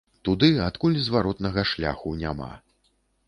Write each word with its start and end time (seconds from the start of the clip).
Туды, 0.27 0.47
адкуль 0.67 0.97
зваротнага 1.09 1.65
шляху 1.73 2.17
няма. 2.25 2.51